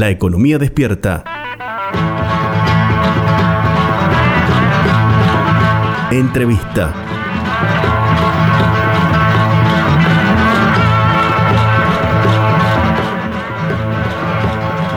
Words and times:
La 0.00 0.08
economía 0.08 0.56
despierta. 0.56 1.24
Entrevista. 6.10 7.09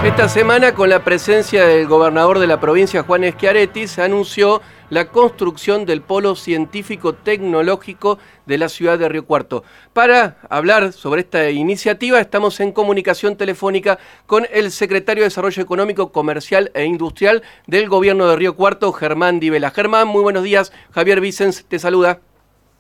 Esta 0.03 0.27
semana, 0.27 0.73
con 0.73 0.89
la 0.89 1.05
presencia 1.05 1.65
del 1.65 1.87
gobernador 1.87 2.39
de 2.39 2.45
la 2.45 2.59
provincia, 2.59 3.03
Juan 3.03 3.23
Schiaretti, 3.23 3.87
se 3.87 4.01
anunció 4.01 4.61
la 4.89 5.07
construcción 5.07 5.85
del 5.85 6.01
polo 6.01 6.35
científico-tecnológico 6.35 8.19
de 8.45 8.57
la 8.57 8.67
ciudad 8.67 8.99
de 8.99 9.07
Río 9.07 9.25
Cuarto. 9.25 9.63
Para 9.93 10.39
hablar 10.49 10.91
sobre 10.91 11.21
esta 11.21 11.49
iniciativa, 11.49 12.19
estamos 12.19 12.59
en 12.59 12.73
comunicación 12.73 13.37
telefónica 13.37 13.97
con 14.27 14.45
el 14.51 14.71
secretario 14.71 15.23
de 15.23 15.29
Desarrollo 15.29 15.63
Económico, 15.63 16.11
Comercial 16.11 16.69
e 16.73 16.83
Industrial 16.83 17.41
del 17.65 17.87
gobierno 17.87 18.27
de 18.27 18.35
Río 18.35 18.57
Cuarto, 18.57 18.91
Germán 18.91 19.39
Divela. 19.39 19.71
Germán, 19.71 20.09
muy 20.09 20.21
buenos 20.21 20.43
días. 20.43 20.73
Javier 20.91 21.21
Vicens 21.21 21.63
te 21.65 21.79
saluda. 21.79 22.19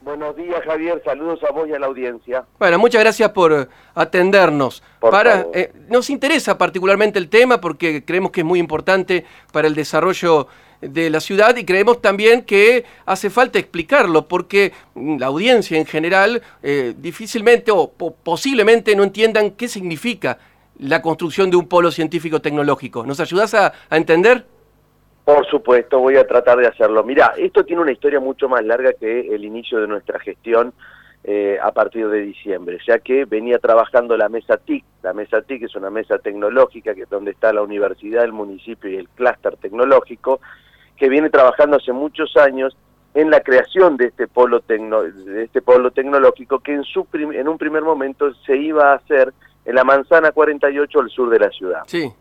Buenos 0.03 0.35
días, 0.35 0.61
Javier. 0.65 1.01
Saludos 1.05 1.39
a 1.47 1.51
vos 1.53 1.65
y 1.69 1.73
a 1.73 1.79
la 1.79 1.87
audiencia. 1.87 2.43
Bueno, 2.59 2.77
muchas 2.77 3.01
gracias 3.01 3.29
por 3.31 3.69
atendernos. 3.95 4.83
para, 4.99 5.47
eh, 5.53 5.71
nos 5.89 6.09
interesa 6.09 6.57
particularmente 6.57 7.19
el 7.19 7.29
tema 7.29 7.61
porque 7.61 8.03
creemos 8.03 8.31
que 8.31 8.41
es 8.41 8.45
muy 8.45 8.59
importante 8.59 9.25
para 9.53 9.67
el 9.67 9.75
desarrollo 9.75 10.47
de 10.81 11.09
la 11.09 11.21
ciudad 11.21 11.55
y 11.55 11.63
creemos 11.63 12.01
también 12.01 12.41
que 12.41 12.83
hace 13.05 13.29
falta 13.29 13.59
explicarlo 13.59 14.27
porque 14.27 14.73
la 14.95 15.27
audiencia 15.27 15.77
en 15.77 15.85
general 15.85 16.41
eh, 16.61 16.93
difícilmente 16.97 17.71
o 17.71 17.91
posiblemente 17.91 18.97
no 18.97 19.03
entiendan 19.03 19.51
qué 19.51 19.69
significa 19.69 20.37
la 20.79 21.01
construcción 21.01 21.49
de 21.49 21.55
un 21.55 21.67
polo 21.67 21.91
científico-tecnológico. 21.91 23.05
¿Nos 23.05 23.21
ayudas 23.21 23.53
a 23.53 23.73
entender? 23.89 24.45
Por 25.25 25.45
supuesto, 25.47 25.99
voy 25.99 26.17
a 26.17 26.27
tratar 26.27 26.57
de 26.57 26.67
hacerlo. 26.67 27.03
Mirá, 27.03 27.33
esto 27.37 27.63
tiene 27.63 27.81
una 27.81 27.93
historia 27.93 28.19
mucho 28.19 28.49
más 28.49 28.63
larga 28.63 28.93
que 28.93 29.33
el 29.33 29.45
inicio 29.45 29.79
de 29.79 29.87
nuestra 29.87 30.19
gestión 30.19 30.73
eh, 31.23 31.57
a 31.61 31.71
partir 31.71 32.09
de 32.09 32.19
diciembre, 32.19 32.79
ya 32.85 32.99
que 32.99 33.23
venía 33.23 33.57
trabajando 33.57 34.17
la 34.17 34.27
mesa 34.27 34.57
TIC. 34.57 34.83
La 35.01 35.13
mesa 35.13 35.41
TIC 35.41 35.63
es 35.63 35.75
una 35.75 35.89
mesa 35.89 36.17
tecnológica 36.19 36.93
que 36.93 37.03
es 37.03 37.09
donde 37.09 37.31
está 37.31 37.53
la 37.53 37.61
universidad, 37.61 38.25
el 38.25 38.33
municipio 38.33 38.89
y 38.89 38.97
el 38.97 39.07
clúster 39.07 39.55
tecnológico, 39.55 40.41
que 40.97 41.07
viene 41.07 41.29
trabajando 41.29 41.77
hace 41.77 41.93
muchos 41.93 42.35
años 42.35 42.75
en 43.13 43.29
la 43.29 43.39
creación 43.39 43.95
de 43.95 44.07
este 44.07 44.27
polo, 44.27 44.61
de 44.67 45.43
este 45.43 45.61
polo 45.61 45.91
tecnológico 45.91 46.59
que 46.59 46.73
en, 46.73 46.83
su 46.83 47.07
en 47.13 47.47
un 47.47 47.57
primer 47.57 47.83
momento 47.83 48.33
se 48.45 48.57
iba 48.57 48.91
a 48.91 48.95
hacer 48.95 49.33
en 49.63 49.75
la 49.75 49.85
Manzana 49.85 50.33
48 50.33 50.99
al 50.99 51.09
sur 51.09 51.29
de 51.29 51.39
la 51.39 51.49
ciudad. 51.51 51.83
Sí. 51.87 52.11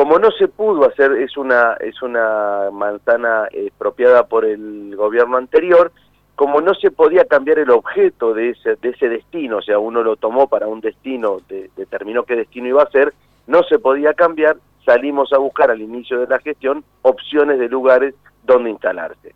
Como 0.00 0.18
no 0.18 0.30
se 0.30 0.48
pudo 0.48 0.88
hacer, 0.88 1.12
es 1.12 1.36
una, 1.36 1.74
es 1.74 2.00
una 2.00 2.70
manzana 2.72 3.48
expropiada 3.52 4.24
por 4.24 4.46
el 4.46 4.96
gobierno 4.96 5.36
anterior, 5.36 5.92
como 6.36 6.62
no 6.62 6.72
se 6.72 6.90
podía 6.90 7.26
cambiar 7.26 7.58
el 7.58 7.68
objeto 7.68 8.32
de 8.32 8.48
ese, 8.48 8.76
de 8.76 8.88
ese 8.88 9.10
destino, 9.10 9.58
o 9.58 9.60
sea, 9.60 9.78
uno 9.78 10.02
lo 10.02 10.16
tomó 10.16 10.48
para 10.48 10.68
un 10.68 10.80
destino, 10.80 11.36
determinó 11.76 12.22
qué 12.22 12.34
destino 12.34 12.68
iba 12.68 12.82
a 12.82 12.90
ser, 12.90 13.12
no 13.46 13.62
se 13.64 13.78
podía 13.78 14.14
cambiar, 14.14 14.56
salimos 14.86 15.34
a 15.34 15.38
buscar 15.38 15.70
al 15.70 15.82
inicio 15.82 16.18
de 16.18 16.28
la 16.28 16.38
gestión 16.38 16.82
opciones 17.02 17.58
de 17.58 17.68
lugares 17.68 18.14
donde 18.42 18.70
instalarse. 18.70 19.34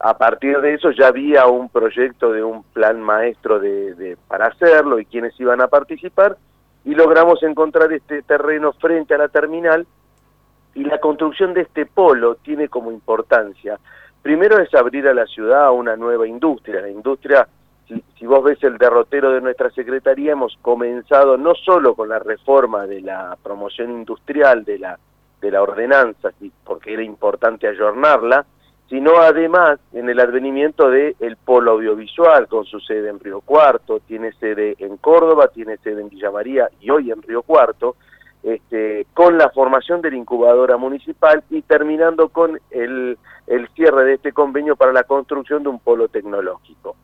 A 0.00 0.18
partir 0.18 0.60
de 0.60 0.74
eso 0.74 0.90
ya 0.90 1.06
había 1.06 1.46
un 1.46 1.68
proyecto 1.68 2.32
de 2.32 2.42
un 2.42 2.64
plan 2.64 3.00
maestro 3.00 3.60
de, 3.60 3.94
de, 3.94 4.16
para 4.26 4.46
hacerlo 4.46 4.98
y 4.98 5.04
quienes 5.04 5.38
iban 5.38 5.60
a 5.60 5.68
participar, 5.68 6.36
y 6.88 6.94
logramos 6.94 7.42
encontrar 7.42 7.92
este 7.92 8.22
terreno 8.22 8.72
frente 8.72 9.12
a 9.12 9.18
la 9.18 9.28
terminal 9.28 9.86
y 10.74 10.84
la 10.84 10.98
construcción 10.98 11.52
de 11.52 11.60
este 11.60 11.84
polo 11.84 12.36
tiene 12.36 12.70
como 12.70 12.90
importancia, 12.90 13.78
primero 14.22 14.58
es 14.58 14.74
abrir 14.74 15.06
a 15.06 15.12
la 15.12 15.26
ciudad 15.26 15.70
una 15.70 15.96
nueva 15.96 16.26
industria, 16.26 16.80
la 16.80 16.88
industria, 16.88 17.46
si, 17.86 18.24
vos 18.24 18.42
ves 18.42 18.62
el 18.62 18.78
derrotero 18.78 19.32
de 19.32 19.42
nuestra 19.42 19.68
Secretaría, 19.68 20.32
hemos 20.32 20.56
comenzado 20.62 21.36
no 21.36 21.54
solo 21.54 21.94
con 21.94 22.08
la 22.08 22.20
reforma 22.20 22.86
de 22.86 23.02
la 23.02 23.36
promoción 23.42 23.90
industrial 23.90 24.64
de 24.64 24.78
la, 24.78 24.98
de 25.42 25.50
la 25.50 25.60
ordenanza, 25.60 26.30
porque 26.64 26.94
era 26.94 27.02
importante 27.02 27.68
ayornarla, 27.68 28.46
sino 28.88 29.18
además 29.18 29.78
en 29.92 30.08
el 30.08 30.18
advenimiento 30.18 30.90
del 30.90 31.14
el 31.20 31.36
polo 31.36 31.72
audiovisual, 31.72 32.48
con 32.48 32.64
su 32.64 32.80
sede 32.80 33.10
en 33.10 33.20
Río 33.20 33.40
Cuarto, 33.42 34.00
tiene 34.00 34.32
sede 34.32 34.76
en 34.78 34.96
Córdoba, 34.96 35.48
tiene 35.48 35.76
sede 35.78 36.00
en 36.00 36.08
Villa 36.08 36.30
María 36.30 36.70
y 36.80 36.90
hoy 36.90 37.10
en 37.10 37.20
Río 37.22 37.42
Cuarto, 37.42 37.96
este, 38.42 39.06
con 39.12 39.36
la 39.36 39.50
formación 39.50 40.00
de 40.00 40.10
la 40.10 40.16
incubadora 40.16 40.78
municipal 40.78 41.44
y 41.50 41.60
terminando 41.62 42.30
con 42.30 42.58
el, 42.70 43.18
el 43.46 43.68
cierre 43.74 44.04
de 44.04 44.14
este 44.14 44.32
convenio 44.32 44.74
para 44.74 44.92
la 44.92 45.02
construcción 45.02 45.62
de 45.62 45.68
un 45.68 45.80
polo 45.80 46.08
tecnológico. 46.08 46.96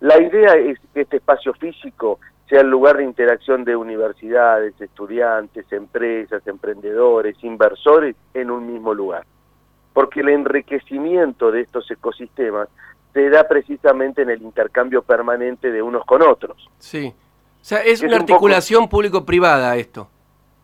La 0.00 0.20
idea 0.20 0.54
es 0.54 0.78
que 0.92 1.02
este 1.02 1.18
espacio 1.18 1.54
físico 1.54 2.18
sea 2.48 2.62
el 2.62 2.68
lugar 2.68 2.96
de 2.96 3.04
interacción 3.04 3.62
de 3.62 3.76
universidades, 3.76 4.74
estudiantes, 4.80 5.72
empresas, 5.72 6.44
emprendedores, 6.48 7.36
inversores 7.44 8.16
en 8.34 8.50
un 8.50 8.66
mismo 8.66 8.92
lugar 8.92 9.24
porque 9.92 10.20
el 10.20 10.28
enriquecimiento 10.30 11.50
de 11.50 11.62
estos 11.62 11.90
ecosistemas 11.90 12.68
se 13.12 13.28
da 13.28 13.46
precisamente 13.46 14.22
en 14.22 14.30
el 14.30 14.42
intercambio 14.42 15.02
permanente 15.02 15.70
de 15.70 15.82
unos 15.82 16.04
con 16.04 16.22
otros. 16.22 16.68
Sí. 16.78 17.12
O 17.60 17.64
sea, 17.64 17.78
es, 17.78 18.02
una 18.02 18.16
articulación 18.16 18.88
público-privada 18.88 19.76
esto. 19.76 20.08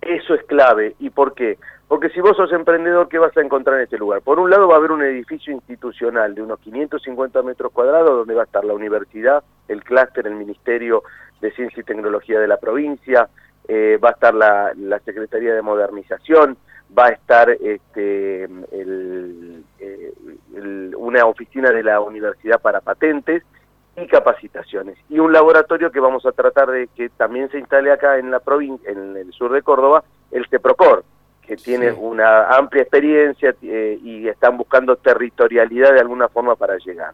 Eso 0.01 0.35
es 0.35 0.45
clave. 0.45 0.97
¿Y 0.99 1.11
por 1.11 1.35
qué? 1.35 1.59
Porque 1.87 2.11
si 2.11 2.21
vos 2.21 2.37
sos 2.37 2.53
emprendedor, 2.53 3.09
¿qué 3.09 3.19
vas 3.19 3.37
a 3.37 3.41
encontrar 3.41 3.77
en 3.77 3.85
este 3.85 3.99
lugar? 3.99 4.21
Por 4.23 4.39
un 4.39 4.51
lado 4.51 4.69
va 4.69 4.75
a 4.75 4.79
haber 4.79 4.93
un 4.93 5.03
edificio 5.03 5.53
institucional 5.53 6.35
de 6.35 6.43
unos 6.43 6.59
550 6.61 7.43
metros 7.43 7.73
cuadrados 7.73 8.11
donde 8.11 8.35
va 8.35 8.43
a 8.43 8.45
estar 8.45 8.65
la 8.65 8.75
universidad, 8.75 9.43
el 9.69 9.83
clúster, 9.83 10.27
el 10.27 10.35
Ministerio 10.35 11.03
de 11.41 11.51
Ciencia 11.53 11.81
y 11.81 11.85
Tecnología 11.85 12.41
de 12.41 12.49
la 12.49 12.59
provincia, 12.59 13.29
eh, 13.67 13.99
va 14.03 14.11
a 14.11 14.13
estar 14.13 14.35
la, 14.35 14.73
la 14.77 14.99
Secretaría 15.01 15.55
de 15.55 15.63
Modernización, 15.63 16.57
va 16.97 17.07
a 17.07 17.11
estar 17.11 17.51
este, 17.51 18.49
eh, 18.71 20.13
una 20.97 21.25
oficina 21.27 21.71
de 21.71 21.83
la 21.83 22.01
universidad 22.01 22.61
para 22.61 22.81
patentes 22.81 23.43
y 23.97 24.07
capacitaciones. 24.07 24.97
Y 25.09 25.19
un 25.19 25.33
laboratorio 25.33 25.91
que 25.91 26.01
vamos 26.01 26.25
a 26.27 26.33
tratar 26.33 26.71
de 26.71 26.89
que 26.95 27.09
también 27.11 27.51
se 27.51 27.59
instale 27.59 27.91
acá 27.91 28.19
en 28.19 28.31
la 28.31 28.41
provincia 28.41 28.91
en 28.91 29.17
el 29.17 29.33
sur 29.33 29.53
de 29.53 29.63
Córdoba 29.63 30.05
el 30.31 30.47
CEPROCOR 30.47 31.05
que 31.49 31.57
tiene 31.57 31.91
una 31.91 32.47
amplia 32.51 32.83
experiencia 32.83 33.55
eh, 33.63 33.99
y 34.05 34.29
están 34.29 34.59
buscando 34.59 34.97
territorialidad 34.97 35.95
de 35.95 36.01
alguna 36.01 36.29
forma 36.29 36.57
para 36.57 36.77
llegar. 36.77 37.13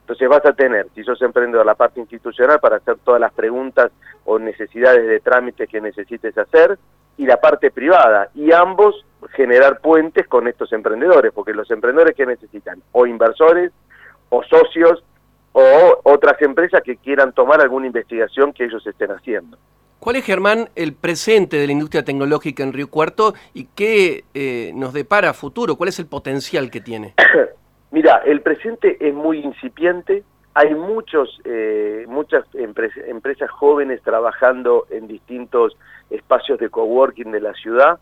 Entonces 0.00 0.26
vas 0.26 0.44
a 0.46 0.54
tener, 0.54 0.88
si 0.94 1.04
sos 1.04 1.20
emprendedor, 1.20 1.66
la 1.66 1.74
parte 1.74 2.00
institucional 2.00 2.60
para 2.60 2.76
hacer 2.76 2.96
todas 3.04 3.20
las 3.20 3.32
preguntas 3.34 3.92
o 4.24 4.38
necesidades 4.38 5.06
de 5.06 5.20
trámite 5.20 5.66
que 5.66 5.82
necesites 5.82 6.36
hacer, 6.38 6.78
y 7.16 7.26
la 7.26 7.40
parte 7.40 7.70
privada, 7.70 8.30
y 8.34 8.52
ambos 8.52 9.04
generar 9.32 9.80
puentes 9.80 10.26
con 10.26 10.48
estos 10.48 10.72
emprendedores, 10.72 11.32
porque 11.32 11.52
los 11.52 11.70
emprendedores 11.70 12.16
que 12.16 12.26
necesitan, 12.26 12.82
o 12.92 13.06
inversores, 13.06 13.72
o 14.28 14.42
socios, 14.44 15.02
o 15.52 16.00
otras 16.02 16.40
empresas 16.42 16.82
que 16.82 16.96
quieran 16.96 17.32
tomar 17.32 17.60
alguna 17.60 17.86
investigación 17.86 18.52
que 18.52 18.64
ellos 18.64 18.84
estén 18.86 19.10
haciendo. 19.12 19.56
¿Cuál 20.00 20.16
es, 20.16 20.24
Germán, 20.24 20.68
el 20.74 20.92
presente 20.92 21.56
de 21.56 21.66
la 21.66 21.72
industria 21.72 22.04
tecnológica 22.04 22.62
en 22.62 22.74
Río 22.74 22.90
Cuarto 22.90 23.32
y 23.54 23.68
qué 23.74 24.24
eh, 24.34 24.72
nos 24.74 24.92
depara 24.92 25.32
futuro? 25.32 25.76
¿Cuál 25.76 25.88
es 25.88 25.98
el 25.98 26.06
potencial 26.06 26.70
que 26.70 26.80
tiene? 26.80 27.14
Mira, 27.90 28.20
el 28.26 28.42
presente 28.42 28.98
es 29.00 29.14
muy 29.14 29.38
incipiente, 29.38 30.24
hay 30.54 30.74
muchos, 30.74 31.40
eh, 31.44 32.04
muchas 32.08 32.44
empresas 32.54 33.50
jóvenes 33.50 34.00
trabajando 34.02 34.86
en 34.88 35.08
distintos 35.08 35.76
espacios 36.10 36.60
de 36.60 36.70
coworking 36.70 37.32
de 37.32 37.40
la 37.40 37.52
ciudad, 37.54 37.98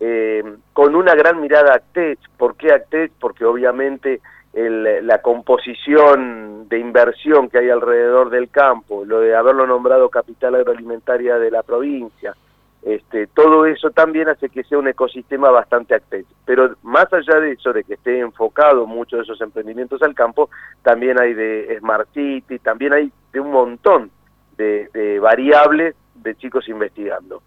eh, 0.00 0.42
con 0.72 0.96
una 0.96 1.14
gran 1.14 1.40
mirada 1.40 1.72
a 1.72 1.76
Actech. 1.76 2.18
¿Por 2.36 2.56
qué 2.56 2.72
Actech? 2.72 3.12
Porque 3.20 3.44
obviamente 3.44 4.20
la 4.54 5.22
composición 5.22 6.68
de 6.68 6.78
inversión 6.78 7.48
que 7.48 7.56
hay 7.56 7.70
alrededor 7.70 8.28
del 8.28 8.50
campo, 8.50 9.02
lo 9.06 9.20
de 9.20 9.34
haberlo 9.34 9.66
nombrado 9.66 10.10
capital 10.10 10.56
agroalimentaria 10.56 11.38
de 11.38 11.50
la 11.50 11.62
provincia, 11.62 12.34
este, 12.82 13.28
todo 13.28 13.64
eso 13.66 13.90
también 13.90 14.28
hace 14.28 14.48
que 14.48 14.64
sea 14.64 14.78
un 14.78 14.88
ecosistema 14.88 15.50
bastante 15.50 15.94
activo. 15.94 16.26
Pero 16.44 16.74
más 16.82 17.12
allá 17.12 17.38
de 17.38 17.52
eso, 17.52 17.72
de 17.72 17.84
que 17.84 17.94
esté 17.94 18.18
enfocado 18.18 18.86
muchos 18.86 19.18
de 19.18 19.22
esos 19.22 19.40
emprendimientos 19.40 20.02
al 20.02 20.14
campo, 20.14 20.50
también 20.82 21.20
hay 21.20 21.32
de 21.32 21.76
Smart 21.78 22.08
City, 22.12 22.58
también 22.58 22.92
hay 22.92 23.12
de 23.32 23.40
un 23.40 23.52
montón 23.52 24.10
de, 24.56 24.88
de 24.92 25.20
variables 25.20 25.94
de 26.16 26.34
chicos 26.34 26.68
investigando. 26.68 27.42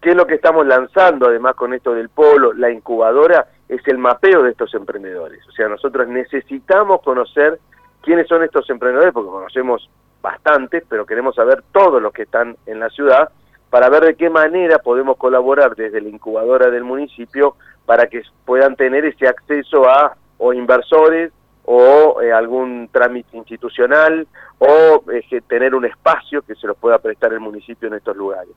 ¿Qué 0.00 0.10
es 0.10 0.16
lo 0.16 0.26
que 0.26 0.34
estamos 0.34 0.66
lanzando 0.66 1.28
además 1.28 1.54
con 1.54 1.72
esto 1.72 1.94
del 1.94 2.08
polo? 2.08 2.52
La 2.52 2.70
incubadora 2.70 3.46
es 3.68 3.86
el 3.86 3.98
mapeo 3.98 4.42
de 4.42 4.50
estos 4.50 4.74
emprendedores. 4.74 5.46
O 5.48 5.52
sea, 5.52 5.68
nosotros 5.68 6.08
necesitamos 6.08 7.02
conocer 7.02 7.58
quiénes 8.02 8.26
son 8.26 8.42
estos 8.42 8.68
emprendedores, 8.70 9.12
porque 9.12 9.30
conocemos 9.30 9.88
bastantes, 10.20 10.84
pero 10.88 11.06
queremos 11.06 11.34
saber 11.34 11.62
todos 11.72 12.00
los 12.02 12.12
que 12.12 12.22
están 12.22 12.56
en 12.66 12.80
la 12.80 12.90
ciudad 12.90 13.30
para 13.70 13.88
ver 13.88 14.04
de 14.04 14.14
qué 14.14 14.30
manera 14.30 14.78
podemos 14.78 15.16
colaborar 15.16 15.74
desde 15.76 16.00
la 16.00 16.08
incubadora 16.08 16.70
del 16.70 16.84
municipio 16.84 17.56
para 17.86 18.06
que 18.06 18.22
puedan 18.44 18.76
tener 18.76 19.04
ese 19.04 19.26
acceso 19.28 19.88
a 19.88 20.16
o 20.38 20.52
inversores 20.52 21.32
o 21.64 22.22
eh, 22.22 22.32
algún 22.32 22.88
trámite 22.90 23.36
institucional 23.36 24.26
o 24.58 25.04
eh, 25.12 25.40
tener 25.46 25.74
un 25.74 25.84
espacio 25.84 26.40
que 26.40 26.54
se 26.54 26.66
los 26.66 26.76
pueda 26.78 26.98
prestar 26.98 27.32
el 27.34 27.40
municipio 27.40 27.88
en 27.88 27.94
estos 27.94 28.16
lugares. 28.16 28.54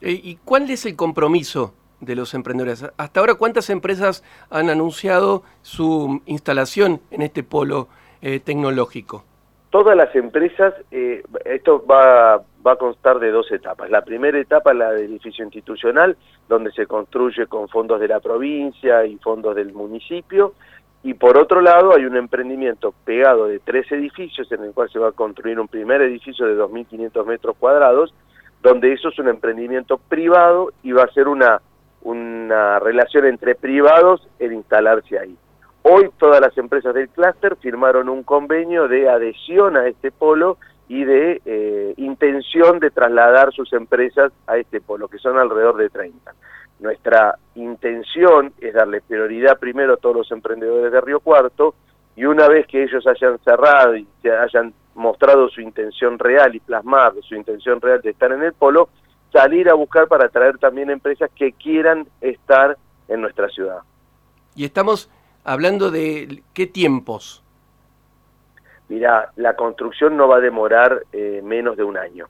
Eh, 0.00 0.18
¿Y 0.22 0.36
cuál 0.36 0.70
es 0.70 0.86
el 0.86 0.96
compromiso 0.96 1.74
de 2.00 2.14
los 2.14 2.32
emprendedores? 2.32 2.86
Hasta 2.96 3.20
ahora, 3.20 3.34
¿cuántas 3.34 3.68
empresas 3.68 4.24
han 4.48 4.70
anunciado 4.70 5.42
su 5.60 6.22
instalación 6.24 7.02
en 7.10 7.20
este 7.20 7.42
polo 7.42 7.88
tecnológico? 8.20 9.24
Todas 9.70 9.96
las 9.96 10.12
empresas, 10.16 10.74
esto 11.44 11.84
va, 11.86 12.42
va 12.66 12.72
a 12.72 12.76
constar 12.76 13.18
de 13.18 13.30
dos 13.30 13.50
etapas. 13.52 13.90
La 13.90 14.02
primera 14.02 14.38
etapa 14.38 14.72
es 14.72 14.78
la 14.78 14.92
del 14.92 15.10
edificio 15.10 15.44
institucional, 15.44 16.16
donde 16.48 16.72
se 16.72 16.86
construye 16.86 17.46
con 17.46 17.68
fondos 17.68 18.00
de 18.00 18.08
la 18.08 18.20
provincia 18.20 19.04
y 19.04 19.16
fondos 19.18 19.54
del 19.54 19.72
municipio, 19.72 20.54
y 21.02 21.14
por 21.14 21.38
otro 21.38 21.60
lado 21.60 21.94
hay 21.94 22.04
un 22.04 22.16
emprendimiento 22.16 22.92
pegado 23.04 23.46
de 23.46 23.60
tres 23.60 23.90
edificios 23.92 24.50
en 24.50 24.64
el 24.64 24.72
cual 24.72 24.90
se 24.90 24.98
va 24.98 25.10
a 25.10 25.12
construir 25.12 25.60
un 25.60 25.68
primer 25.68 26.02
edificio 26.02 26.46
de 26.46 26.58
2.500 26.58 27.24
metros 27.24 27.56
cuadrados, 27.58 28.12
donde 28.60 28.92
eso 28.92 29.10
es 29.10 29.18
un 29.20 29.28
emprendimiento 29.28 29.98
privado 29.98 30.72
y 30.82 30.90
va 30.90 31.04
a 31.04 31.12
ser 31.12 31.28
una, 31.28 31.60
una 32.02 32.80
relación 32.80 33.26
entre 33.26 33.54
privados 33.54 34.26
el 34.40 34.52
instalarse 34.52 35.16
ahí. 35.16 35.36
Hoy 35.82 36.10
todas 36.18 36.40
las 36.40 36.58
empresas 36.58 36.92
del 36.92 37.08
clúster 37.10 37.54
firmaron 37.54 38.08
un 38.08 38.24
convenio 38.24 38.88
de 38.88 39.08
adhesión 39.08 39.76
a 39.76 39.86
este 39.86 40.10
polo 40.10 40.58
y 40.88 41.04
de 41.04 41.42
eh, 41.44 41.94
intención 41.96 42.78
de 42.78 42.90
trasladar 42.90 43.52
sus 43.52 43.72
empresas 43.72 44.32
a 44.46 44.56
este 44.56 44.80
polo, 44.80 45.08
que 45.08 45.18
son 45.18 45.38
alrededor 45.38 45.76
de 45.76 45.90
30. 45.90 46.34
Nuestra 46.78 47.38
intención 47.54 48.52
es 48.60 48.74
darle 48.74 49.00
prioridad 49.00 49.58
primero 49.58 49.94
a 49.94 49.96
todos 49.96 50.16
los 50.16 50.30
emprendedores 50.30 50.92
de 50.92 51.00
Río 51.00 51.20
Cuarto 51.20 51.74
y 52.14 52.24
una 52.24 52.48
vez 52.48 52.66
que 52.66 52.82
ellos 52.82 53.06
hayan 53.06 53.38
cerrado 53.40 53.96
y 53.96 54.06
se 54.22 54.30
hayan 54.30 54.72
mostrado 54.94 55.48
su 55.48 55.60
intención 55.60 56.18
real 56.18 56.54
y 56.54 56.60
plasmar 56.60 57.12
su 57.22 57.34
intención 57.34 57.80
real 57.80 58.00
de 58.00 58.10
estar 58.10 58.32
en 58.32 58.42
el 58.42 58.52
polo, 58.52 58.88
salir 59.32 59.68
a 59.68 59.74
buscar 59.74 60.08
para 60.08 60.26
atraer 60.26 60.58
también 60.58 60.90
empresas 60.90 61.30
que 61.34 61.52
quieran 61.52 62.06
estar 62.20 62.76
en 63.08 63.20
nuestra 63.20 63.48
ciudad. 63.48 63.80
Y 64.54 64.64
estamos 64.64 65.10
hablando 65.44 65.90
de 65.90 66.42
qué 66.54 66.66
tiempos. 66.66 67.42
Mira, 68.88 69.32
la 69.36 69.56
construcción 69.56 70.16
no 70.16 70.28
va 70.28 70.36
a 70.36 70.40
demorar 70.40 71.02
eh, 71.12 71.40
menos 71.42 71.76
de 71.76 71.84
un 71.84 71.96
año. 71.96 72.26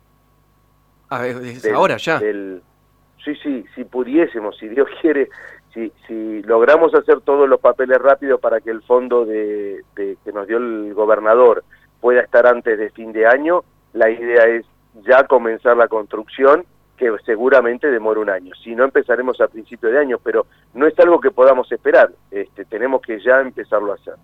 A 1.09 1.21
ver, 1.21 1.37
ahora 1.75 1.99
ya. 1.99 2.19
sí, 2.19 3.35
sí, 3.43 3.65
si 3.75 3.85
pudiésemos, 3.85 4.57
si 4.57 4.69
Dios 4.69 4.89
quiere, 5.01 5.29
si, 5.73 5.93
si 6.07 6.43
logramos 6.43 6.95
hacer 6.95 7.21
todos 7.21 7.49
los 7.49 7.61
papeles 7.61 7.99
rápidos 7.99 8.41
para 8.41 8.61
que 8.61 8.71
el 8.71 8.83
fondo 8.83 9.25
de, 9.25 9.85
que 9.95 10.33
nos 10.33 10.47
dio 10.47 10.57
el 10.57 10.95
gobernador 10.95 11.65
pueda 12.01 12.23
estar 12.23 12.47
antes 12.47 12.79
de 12.79 12.91
fin 12.91 13.13
de 13.13 13.27
año, 13.27 13.63
la 13.93 14.11
idea 14.11 14.45
es 14.47 14.65
ya 15.07 15.25
comenzar 15.25 15.77
la 15.77 15.89
construcción 15.89 16.65
que 16.97 17.15
seguramente 17.25 17.91
demora 17.91 18.21
un 18.21 18.31
año. 18.31 18.55
Si 18.63 18.75
no, 18.75 18.85
empezaremos 18.85 19.41
a 19.41 19.49
principio 19.49 19.91
de 19.91 19.99
año, 19.99 20.19
pero 20.23 20.47
no 20.75 20.87
es 20.87 20.99
algo 20.99 21.21
que 21.21 21.31
podamos 21.31 21.71
esperar. 21.71 22.11
Este, 22.31 22.65
tenemos 22.65 23.03
que 23.03 23.21
ya 23.21 23.41
empezarlo 23.41 23.93
a 23.93 23.97
hacer. 23.97 24.15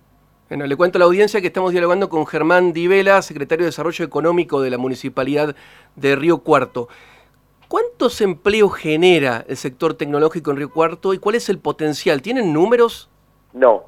Bueno, 0.49 0.67
le 0.67 0.75
cuento 0.75 0.97
a 0.97 0.99
la 0.99 1.05
audiencia 1.05 1.39
que 1.39 1.47
estamos 1.47 1.71
dialogando 1.71 2.09
con 2.09 2.27
Germán 2.27 2.73
Divela, 2.73 3.21
secretario 3.21 3.63
de 3.63 3.69
Desarrollo 3.69 4.03
Económico 4.03 4.61
de 4.61 4.69
la 4.69 4.77
Municipalidad 4.77 5.55
de 5.95 6.15
Río 6.17 6.39
Cuarto. 6.39 6.89
¿Cuántos 7.69 8.19
empleos 8.19 8.75
genera 8.75 9.45
el 9.47 9.55
sector 9.55 9.93
tecnológico 9.93 10.51
en 10.51 10.57
Río 10.57 10.69
Cuarto 10.69 11.13
y 11.13 11.17
cuál 11.17 11.35
es 11.35 11.47
el 11.47 11.59
potencial? 11.59 12.21
¿Tienen 12.21 12.51
números? 12.51 13.09
No, 13.53 13.83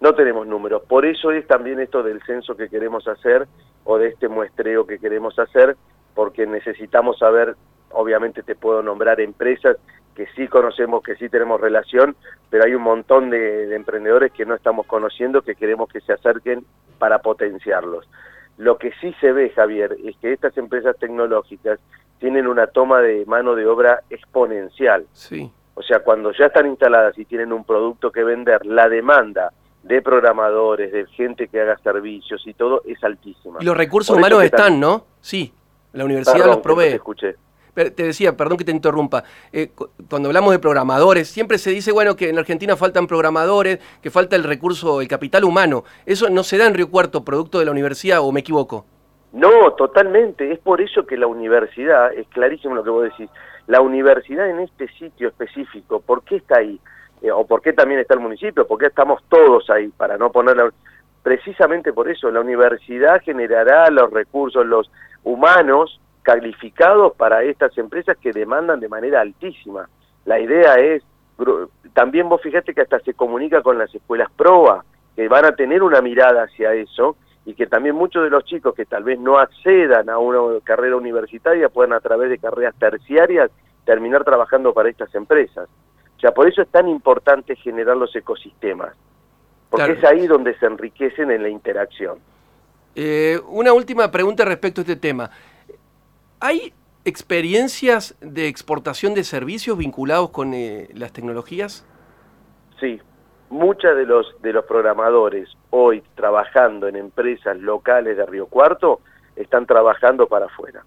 no 0.00 0.14
tenemos 0.14 0.46
números. 0.46 0.82
Por 0.88 1.04
eso 1.04 1.32
es 1.32 1.44
también 1.48 1.80
esto 1.80 2.04
del 2.04 2.22
censo 2.22 2.56
que 2.56 2.68
queremos 2.68 3.08
hacer 3.08 3.48
o 3.82 3.98
de 3.98 4.08
este 4.08 4.28
muestreo 4.28 4.86
que 4.86 5.00
queremos 5.00 5.36
hacer, 5.40 5.76
porque 6.14 6.46
necesitamos 6.46 7.18
saber, 7.18 7.56
obviamente 7.90 8.44
te 8.44 8.54
puedo 8.54 8.80
nombrar 8.80 9.20
empresas 9.20 9.76
que 10.14 10.26
sí 10.36 10.48
conocemos, 10.48 11.02
que 11.02 11.16
sí 11.16 11.28
tenemos 11.28 11.60
relación, 11.60 12.16
pero 12.48 12.64
hay 12.64 12.74
un 12.74 12.82
montón 12.82 13.30
de, 13.30 13.74
emprendedores 13.74 14.32
que 14.32 14.44
no 14.44 14.54
estamos 14.54 14.86
conociendo, 14.86 15.42
que 15.42 15.54
queremos 15.54 15.88
que 15.88 16.00
se 16.00 16.12
acerquen 16.12 16.64
para 16.98 17.20
potenciarlos. 17.20 18.08
Lo 18.58 18.76
que 18.76 18.92
sí 19.00 19.14
se 19.20 19.32
ve, 19.32 19.50
Javier, 19.50 19.96
es 20.04 20.16
que 20.16 20.32
estas 20.32 20.56
empresas 20.58 20.96
tecnológicas 20.98 21.80
tienen 22.18 22.46
una 22.46 22.66
toma 22.66 23.00
de 23.00 23.24
mano 23.24 23.54
de 23.54 23.66
obra 23.66 24.02
exponencial. 24.10 25.06
Sí. 25.12 25.50
O 25.74 25.82
sea, 25.82 26.00
cuando 26.00 26.32
ya 26.32 26.46
están 26.46 26.66
instaladas 26.66 27.16
y 27.18 27.24
tienen 27.24 27.52
un 27.52 27.64
producto 27.64 28.12
que 28.12 28.22
vender, 28.22 28.66
la 28.66 28.88
demanda 28.88 29.52
de 29.82 30.02
programadores, 30.02 30.92
de 30.92 31.06
gente 31.06 31.48
que 31.48 31.60
haga 31.60 31.78
servicios 31.78 32.46
y 32.46 32.52
todo 32.52 32.82
es 32.84 33.02
altísima. 33.02 33.58
Y 33.60 33.64
los 33.64 33.76
recursos 33.76 34.14
humanos 34.14 34.42
están, 34.42 34.78
¿no? 34.78 35.06
Sí, 35.20 35.54
la 35.94 36.04
universidad 36.04 36.44
los 36.44 36.58
provee. 36.58 36.88
escuché 36.88 37.36
te 37.88 38.02
decía, 38.02 38.36
perdón 38.36 38.58
que 38.58 38.64
te 38.64 38.72
interrumpa, 38.72 39.24
eh, 39.52 39.70
cuando 40.08 40.28
hablamos 40.28 40.52
de 40.52 40.58
programadores, 40.58 41.28
siempre 41.28 41.58
se 41.58 41.70
dice, 41.70 41.92
bueno, 41.92 42.16
que 42.16 42.28
en 42.28 42.38
Argentina 42.38 42.76
faltan 42.76 43.06
programadores, 43.06 43.78
que 44.02 44.10
falta 44.10 44.36
el 44.36 44.44
recurso, 44.44 45.00
el 45.00 45.08
capital 45.08 45.44
humano. 45.44 45.84
¿Eso 46.04 46.28
no 46.28 46.42
se 46.42 46.58
da 46.58 46.66
en 46.66 46.74
Río 46.74 46.90
Cuarto, 46.90 47.24
producto 47.24 47.58
de 47.58 47.64
la 47.64 47.70
universidad, 47.70 48.20
o 48.20 48.30
me 48.32 48.40
equivoco? 48.40 48.84
No, 49.32 49.72
totalmente. 49.72 50.52
Es 50.52 50.58
por 50.58 50.80
eso 50.80 51.06
que 51.06 51.16
la 51.16 51.26
universidad, 51.26 52.12
es 52.12 52.26
clarísimo 52.28 52.74
lo 52.74 52.84
que 52.84 52.90
vos 52.90 53.04
decís, 53.04 53.30
la 53.66 53.80
universidad 53.80 54.50
en 54.50 54.60
este 54.60 54.88
sitio 54.98 55.28
específico, 55.28 56.00
¿por 56.00 56.22
qué 56.24 56.36
está 56.36 56.58
ahí? 56.58 56.80
Eh, 57.22 57.30
o 57.30 57.46
por 57.46 57.62
qué 57.62 57.72
también 57.72 58.00
está 58.00 58.14
el 58.14 58.20
municipio, 58.20 58.66
por 58.66 58.78
qué 58.78 58.86
estamos 58.86 59.22
todos 59.28 59.70
ahí, 59.70 59.88
para 59.88 60.18
no 60.18 60.30
ponerla... 60.30 60.72
Precisamente 61.22 61.92
por 61.92 62.08
eso, 62.08 62.30
la 62.30 62.40
universidad 62.40 63.20
generará 63.22 63.90
los 63.90 64.10
recursos, 64.10 64.64
los 64.64 64.90
humanos, 65.22 66.00
calificados 66.22 67.14
para 67.16 67.42
estas 67.42 67.76
empresas 67.78 68.16
que 68.18 68.32
demandan 68.32 68.80
de 68.80 68.88
manera 68.88 69.20
altísima. 69.20 69.88
La 70.24 70.38
idea 70.38 70.74
es, 70.74 71.02
también 71.94 72.28
vos 72.28 72.42
fíjate 72.42 72.74
que 72.74 72.82
hasta 72.82 73.00
se 73.00 73.14
comunica 73.14 73.62
con 73.62 73.78
las 73.78 73.94
escuelas 73.94 74.30
PROA, 74.36 74.84
que 75.16 75.28
van 75.28 75.44
a 75.44 75.52
tener 75.52 75.82
una 75.82 76.00
mirada 76.00 76.44
hacia 76.44 76.74
eso 76.74 77.16
y 77.44 77.54
que 77.54 77.66
también 77.66 77.96
muchos 77.96 78.22
de 78.22 78.30
los 78.30 78.44
chicos 78.44 78.74
que 78.74 78.84
tal 78.84 79.02
vez 79.02 79.18
no 79.18 79.38
accedan 79.38 80.08
a 80.10 80.18
una 80.18 80.60
carrera 80.62 80.96
universitaria 80.96 81.68
puedan 81.68 81.94
a 81.94 82.00
través 82.00 82.30
de 82.30 82.38
carreras 82.38 82.74
terciarias 82.78 83.50
terminar 83.84 84.24
trabajando 84.24 84.72
para 84.72 84.90
estas 84.90 85.14
empresas. 85.14 85.68
O 86.16 86.20
sea, 86.20 86.32
por 86.32 86.46
eso 86.46 86.60
es 86.60 86.68
tan 86.68 86.86
importante 86.86 87.56
generar 87.56 87.96
los 87.96 88.14
ecosistemas, 88.14 88.94
porque 89.70 89.92
es 89.92 90.04
ahí 90.04 90.26
donde 90.26 90.54
se 90.58 90.66
enriquecen 90.66 91.30
en 91.30 91.42
la 91.42 91.48
interacción. 91.48 92.18
Eh, 92.94 93.40
una 93.48 93.72
última 93.72 94.10
pregunta 94.10 94.44
respecto 94.44 94.80
a 94.80 94.82
este 94.82 94.96
tema. 94.96 95.30
¿Hay 96.42 96.72
experiencias 97.04 98.16
de 98.22 98.48
exportación 98.48 99.12
de 99.12 99.24
servicios 99.24 99.76
vinculados 99.76 100.30
con 100.30 100.54
eh, 100.54 100.88
las 100.94 101.12
tecnologías? 101.12 101.86
Sí, 102.80 102.98
muchos 103.50 103.94
de 103.94 104.06
los, 104.06 104.40
de 104.40 104.54
los 104.54 104.64
programadores 104.64 105.50
hoy 105.68 106.02
trabajando 106.14 106.88
en 106.88 106.96
empresas 106.96 107.58
locales 107.58 108.16
de 108.16 108.24
Río 108.24 108.46
Cuarto 108.46 109.00
están 109.36 109.66
trabajando 109.66 110.28
para 110.28 110.46
afuera. 110.46 110.82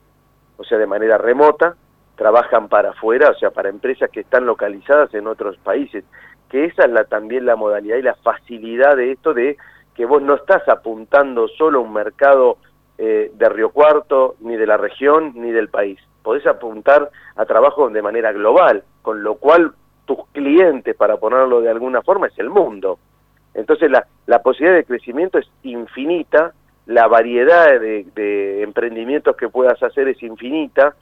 O 0.57 0.63
sea, 0.63 0.79
de 0.79 0.87
manera 0.87 1.19
remota, 1.19 1.75
trabajan 2.15 2.67
para 2.67 2.89
afuera, 2.89 3.29
o 3.29 3.35
sea, 3.35 3.51
para 3.51 3.69
empresas 3.69 4.09
que 4.09 4.21
están 4.21 4.47
localizadas 4.47 5.13
en 5.13 5.27
otros 5.27 5.57
países. 5.57 6.03
Que 6.49 6.65
esa 6.65 6.85
es 6.85 6.91
la, 6.91 7.03
también 7.03 7.45
la 7.45 7.55
modalidad 7.55 7.97
y 7.97 8.01
la 8.01 8.15
facilidad 8.15 8.97
de 8.97 9.11
esto 9.11 9.35
de 9.35 9.57
que 9.93 10.05
vos 10.05 10.23
no 10.23 10.33
estás 10.33 10.67
apuntando 10.67 11.47
solo 11.47 11.77
a 11.77 11.83
un 11.83 11.93
mercado 11.93 12.57
eh, 12.97 13.31
de 13.33 13.49
Río 13.49 13.69
Cuarto, 13.69 14.35
ni 14.41 14.55
de 14.55 14.67
la 14.67 14.77
región, 14.77 15.33
ni 15.35 15.51
del 15.51 15.69
país. 15.69 15.99
Podés 16.21 16.45
apuntar 16.45 17.09
a 17.35 17.45
trabajo 17.45 17.89
de 17.89 18.01
manera 18.01 18.31
global, 18.31 18.83
con 19.01 19.23
lo 19.23 19.35
cual 19.35 19.73
tus 20.05 20.19
clientes, 20.31 20.95
para 20.95 21.17
ponerlo 21.17 21.61
de 21.61 21.69
alguna 21.69 22.01
forma, 22.01 22.27
es 22.27 22.37
el 22.37 22.49
mundo. 22.49 22.99
Entonces 23.53 23.89
la, 23.89 24.07
la 24.25 24.41
posibilidad 24.41 24.77
de 24.77 24.85
crecimiento 24.85 25.37
es 25.37 25.47
infinita, 25.63 26.53
la 26.85 27.07
variedad 27.07 27.79
de, 27.79 28.61
emprendimientos 28.61 29.35
que 29.37 29.49
puedas 29.49 29.81
hacer 29.81 30.07
es 30.07 30.21
infinita, 30.21 30.95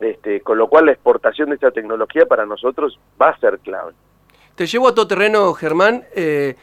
este, 0.00 0.40
con 0.40 0.58
lo 0.58 0.68
cual 0.68 0.86
la 0.86 0.92
exportación 0.92 1.50
de 1.50 1.54
esta 1.54 1.70
tecnología 1.70 2.26
para 2.26 2.44
nosotros 2.44 2.98
va 3.20 3.30
a 3.30 3.38
ser 3.38 3.58
clave. 3.60 3.92
Te 4.54 4.66
llevo 4.66 4.88
a 4.88 4.94
todo 4.94 5.06
terreno, 5.06 5.54
Germán. 5.54 6.04
Eh, 6.14 6.54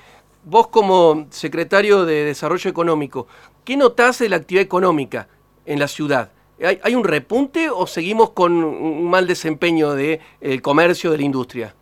vos 0.43 0.67
como 0.67 1.27
secretario 1.31 2.05
de 2.05 2.25
Desarrollo 2.25 2.69
Económico, 2.69 3.27
¿qué 3.69 3.77
notás 3.77 4.17
de 4.17 4.29
la 4.29 4.37
actividad 4.37 4.63
económica 4.63 5.27
en 5.63 5.77
la 5.77 5.87
ciudad? 5.87 6.31
¿Hay, 6.59 6.95
un 6.95 7.03
repunte 7.03 7.69
o 7.69 7.85
seguimos 7.85 8.31
con 8.31 8.51
un 8.51 9.07
mal 9.07 9.27
desempeño 9.27 9.93
del 9.93 10.19
de, 10.39 10.59
comercio, 10.59 11.11
de 11.11 11.17
la 11.17 11.23
industria? 11.23 11.75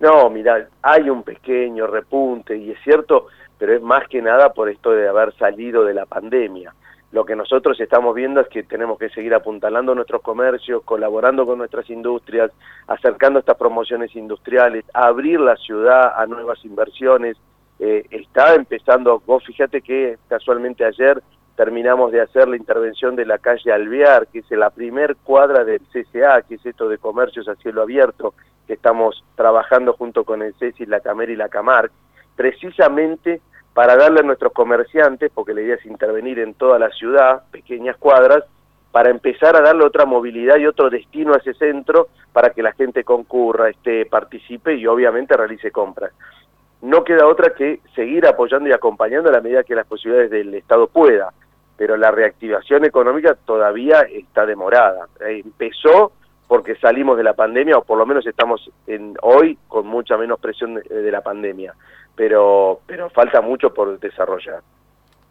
No, 0.00 0.30
mira, 0.30 0.66
hay 0.80 1.10
un 1.10 1.22
pequeño 1.22 1.86
repunte 1.88 2.56
y 2.56 2.70
es 2.70 2.78
cierto, 2.82 3.26
pero 3.58 3.74
es 3.74 3.82
más 3.82 4.08
que 4.08 4.22
nada 4.22 4.54
por 4.54 4.70
esto 4.70 4.92
de 4.92 5.06
haber 5.06 5.36
salido 5.36 5.84
de 5.84 5.92
la 5.92 6.06
pandemia. 6.06 6.72
lo 7.12 7.26
que 7.26 7.36
nosotros 7.36 7.78
estamos 7.80 8.14
viendo 8.14 8.40
es 8.40 8.48
que 8.48 8.62
tenemos 8.62 8.98
que 8.98 9.10
seguir 9.10 9.34
apuntalando 9.34 9.94
nuestros 9.94 10.22
comercios, 10.22 10.82
colaborando 10.84 11.44
con 11.44 11.58
nuestras 11.58 11.90
industrias, 11.90 12.50
acercando 12.86 13.40
estas 13.40 13.58
promociones 13.58 14.16
industriales, 14.16 14.86
abrir 14.94 15.38
la 15.38 15.56
ciudad 15.56 16.14
a 16.16 16.24
nuevas 16.24 16.64
inversiones. 16.64 17.36
Eh, 17.82 18.04
está 18.10 18.54
empezando, 18.54 19.22
vos 19.24 19.42
fíjate 19.46 19.80
que 19.80 20.18
casualmente 20.28 20.84
ayer 20.84 21.22
terminamos 21.56 22.12
de 22.12 22.20
hacer 22.20 22.46
la 22.46 22.56
intervención 22.56 23.16
de 23.16 23.24
la 23.24 23.38
calle 23.38 23.72
Alvear, 23.72 24.26
que 24.26 24.40
es 24.40 24.50
la 24.50 24.68
primer 24.68 25.16
cuadra 25.16 25.64
del 25.64 25.80
CCA, 25.90 26.42
que 26.42 26.56
es 26.56 26.66
esto 26.66 26.90
de 26.90 26.98
comercios 26.98 27.48
a 27.48 27.54
cielo 27.56 27.80
abierto, 27.80 28.34
que 28.66 28.74
estamos 28.74 29.24
trabajando 29.34 29.94
junto 29.94 30.24
con 30.24 30.42
el 30.42 30.54
CECI, 30.54 30.86
la 30.86 31.00
Camer 31.00 31.30
y 31.30 31.36
la 31.36 31.48
Camar, 31.48 31.90
precisamente 32.36 33.40
para 33.72 33.96
darle 33.96 34.20
a 34.20 34.24
nuestros 34.24 34.52
comerciantes, 34.52 35.30
porque 35.34 35.54
la 35.54 35.62
idea 35.62 35.76
es 35.76 35.86
intervenir 35.86 36.38
en 36.38 36.52
toda 36.54 36.78
la 36.78 36.90
ciudad, 36.90 37.44
pequeñas 37.50 37.96
cuadras, 37.96 38.44
para 38.92 39.08
empezar 39.08 39.56
a 39.56 39.60
darle 39.60 39.84
otra 39.84 40.04
movilidad 40.04 40.56
y 40.58 40.66
otro 40.66 40.90
destino 40.90 41.32
a 41.32 41.38
ese 41.38 41.54
centro 41.54 42.08
para 42.32 42.50
que 42.50 42.62
la 42.62 42.72
gente 42.72 43.04
concurra, 43.04 43.70
esté, 43.70 44.04
participe 44.06 44.74
y 44.74 44.86
obviamente 44.86 45.36
realice 45.36 45.70
compras. 45.70 46.12
No 46.82 47.04
queda 47.04 47.26
otra 47.26 47.54
que 47.54 47.80
seguir 47.94 48.26
apoyando 48.26 48.68
y 48.68 48.72
acompañando 48.72 49.28
a 49.28 49.32
la 49.32 49.40
medida 49.40 49.64
que 49.64 49.74
las 49.74 49.86
posibilidades 49.86 50.30
del 50.30 50.54
Estado 50.54 50.86
pueda, 50.88 51.32
pero 51.76 51.96
la 51.96 52.10
reactivación 52.10 52.84
económica 52.84 53.36
todavía 53.44 54.02
está 54.02 54.46
demorada. 54.46 55.08
empezó 55.20 56.12
porque 56.48 56.74
salimos 56.76 57.16
de 57.16 57.22
la 57.22 57.34
pandemia, 57.34 57.78
o 57.78 57.84
por 57.84 57.96
lo 57.96 58.04
menos 58.04 58.26
estamos 58.26 58.68
en, 58.86 59.14
hoy 59.22 59.56
con 59.68 59.86
mucha 59.86 60.16
menos 60.16 60.40
presión 60.40 60.74
de 60.74 61.10
la 61.10 61.20
pandemia 61.20 61.74
pero, 62.20 62.80
pero 62.86 63.08
falta 63.08 63.40
mucho 63.40 63.72
por 63.72 63.98
desarrollar. 63.98 64.62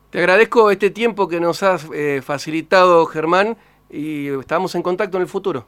Te 0.09 0.17
agradezco 0.17 0.71
este 0.71 0.89
tiempo 0.89 1.27
que 1.27 1.39
nos 1.39 1.61
has 1.61 1.87
eh, 1.93 2.21
facilitado, 2.23 3.05
Germán, 3.05 3.57
y 3.91 4.29
estamos 4.39 4.73
en 4.73 4.81
contacto 4.81 5.17
en 5.17 5.21
el 5.21 5.29
futuro. 5.29 5.67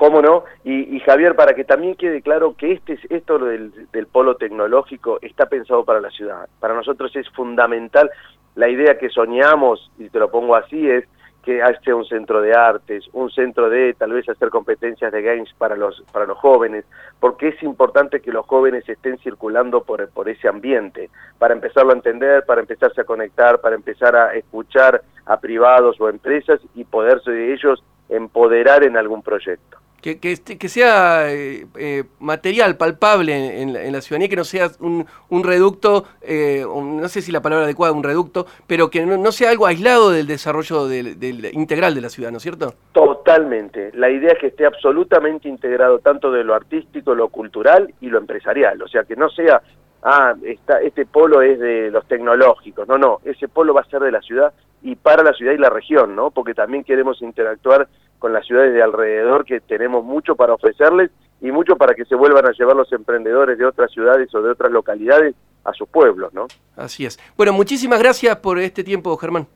¿Cómo 0.00 0.22
no? 0.22 0.44
Y, 0.64 0.98
Javier, 1.00 1.36
para 1.36 1.52
que 1.52 1.62
también 1.62 1.94
quede 1.94 2.22
claro 2.22 2.54
que 2.56 2.72
este 2.72 2.98
esto 3.10 3.38
del, 3.38 3.70
polo 4.10 4.34
tecnológico 4.36 5.18
está 5.20 5.44
pensado 5.44 5.84
para 5.84 6.00
la 6.00 6.08
ciudad. 6.08 6.48
Para 6.58 6.72
nosotros 6.72 7.14
es 7.16 7.28
fundamental. 7.28 8.10
La 8.54 8.70
idea 8.70 8.96
que 8.96 9.10
soñamos, 9.10 9.92
y 9.98 10.08
te 10.08 10.18
lo 10.18 10.30
pongo 10.30 10.56
así, 10.56 10.88
es 10.88 11.04
que 11.42 11.62
hace 11.62 11.92
un 11.92 12.06
centro 12.06 12.40
de 12.40 12.54
artes, 12.54 13.10
un 13.12 13.30
centro 13.30 13.68
de 13.68 13.92
tal 13.92 14.12
vez 14.12 14.26
hacer 14.26 14.48
competencias 14.48 15.12
de 15.12 15.20
games 15.20 15.52
para 15.58 15.76
los, 15.76 16.02
para 16.10 16.24
los 16.24 16.38
jóvenes, 16.38 16.86
porque 17.20 17.48
es 17.48 17.62
importante 17.62 18.20
que 18.20 18.32
los 18.32 18.46
jóvenes 18.46 18.88
estén 18.88 19.18
circulando 19.18 19.82
por, 19.82 20.08
por 20.08 20.30
ese 20.30 20.48
ambiente, 20.48 21.10
para 21.38 21.52
empezarlo 21.52 21.90
a 21.90 21.96
entender, 21.96 22.46
para 22.46 22.62
empezarse 22.62 23.02
a 23.02 23.04
conectar, 23.04 23.60
para 23.60 23.76
empezar 23.76 24.16
a 24.16 24.32
escuchar 24.32 25.02
a 25.26 25.38
privados 25.40 26.00
o 26.00 26.08
empresas 26.08 26.58
y 26.74 26.84
poderse 26.84 27.30
de 27.30 27.52
ellos 27.52 27.84
empoderar 28.08 28.82
en 28.82 28.96
algún 28.96 29.22
proyecto 29.22 29.76
que, 30.00 30.18
que, 30.18 30.32
este, 30.32 30.58
que 30.58 30.68
sea 30.68 31.32
eh, 31.32 31.66
eh, 31.78 32.04
material, 32.18 32.76
palpable 32.76 33.62
en, 33.62 33.92
la 33.92 34.00
ciudadanía, 34.00 34.28
que 34.28 34.36
no 34.36 34.44
sea 34.44 34.70
un, 34.80 35.06
un 35.28 35.44
reducto, 35.44 36.04
eh, 36.22 36.64
no 36.66 37.08
sé 37.08 37.22
si 37.22 37.32
la 37.32 37.42
palabra 37.42 37.64
adecuada, 37.64 37.92
un 37.92 38.02
reducto, 38.02 38.46
pero 38.66 38.90
que 38.90 39.04
no, 39.04 39.32
sea 39.32 39.50
algo 39.50 39.66
aislado 39.66 40.10
del 40.10 40.26
desarrollo 40.26 40.86
del, 40.86 41.50
integral 41.52 41.94
de 41.94 42.00
la 42.00 42.08
ciudad, 42.08 42.30
¿no 42.30 42.38
es 42.38 42.42
cierto? 42.42 42.74
Totalmente. 42.92 43.90
La 43.94 44.10
idea 44.10 44.32
es 44.32 44.38
que 44.38 44.46
esté 44.48 44.66
absolutamente 44.66 45.48
integrado 45.48 45.98
tanto 45.98 46.30
de 46.32 46.44
lo 46.44 46.54
artístico, 46.54 47.14
lo 47.14 47.28
cultural 47.28 47.92
y 48.00 48.08
lo 48.08 48.18
empresarial. 48.18 48.80
O 48.82 48.88
sea, 48.88 49.04
que 49.04 49.16
no 49.16 49.28
sea, 49.28 49.62
ah, 50.02 50.34
está, 50.44 50.80
este 50.80 51.06
polo 51.06 51.42
es 51.42 51.58
de 51.58 51.90
los 51.90 52.06
tecnológicos. 52.06 52.88
No, 52.88 52.98
no, 52.98 53.20
ese 53.24 53.48
polo 53.48 53.74
va 53.74 53.82
a 53.82 53.90
ser 53.90 54.00
de 54.00 54.12
la 54.12 54.20
ciudad 54.22 54.52
y 54.82 54.96
para 54.96 55.22
la 55.22 55.32
ciudad 55.32 55.52
y 55.52 55.58
la 55.58 55.68
región, 55.68 56.16
¿no? 56.16 56.30
Porque 56.30 56.54
también 56.54 56.84
queremos 56.84 57.20
interactuar 57.22 57.88
con 58.20 58.32
las 58.32 58.46
ciudades 58.46 58.72
de 58.72 58.82
alrededor 58.82 59.44
que 59.44 59.60
tenemos 59.60 60.04
mucho 60.04 60.36
para 60.36 60.54
ofrecerles 60.54 61.10
y 61.40 61.50
mucho 61.50 61.74
para 61.76 61.94
que 61.94 62.04
se 62.04 62.14
vuelvan 62.14 62.46
a 62.46 62.52
llevar 62.52 62.76
los 62.76 62.92
emprendedores 62.92 63.58
de 63.58 63.64
otras 63.66 63.90
ciudades 63.90 64.32
o 64.32 64.42
de 64.42 64.50
otras 64.50 64.70
localidades 64.70 65.34
a 65.64 65.72
sus 65.72 65.88
pueblos, 65.88 66.32
¿no? 66.32 66.46
Así 66.76 67.04
es. 67.04 67.18
Bueno, 67.36 67.52
muchísimas 67.52 67.98
gracias 67.98 68.36
por 68.36 68.58
este 68.60 68.84
tiempo, 68.84 69.16
Germán. 69.16 69.48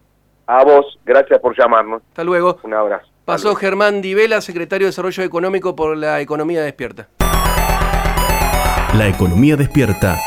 A 0.46 0.64
vos, 0.64 0.98
gracias 1.04 1.38
por 1.40 1.56
llamarnos. 1.56 2.02
Hasta 2.08 2.24
luego. 2.24 2.58
Un 2.64 2.74
abrazo. 2.74 3.06
Pasó 3.24 3.54
Germán 3.54 4.02
Divela, 4.02 4.40
secretario 4.40 4.86
de 4.86 4.90
Desarrollo 4.90 5.22
Económico 5.22 5.76
por 5.76 5.96
la 5.96 6.20
Economía 6.20 6.62
Despierta. 6.62 7.08
La 8.98 9.08
Economía 9.08 9.56
Despierta 9.56 10.18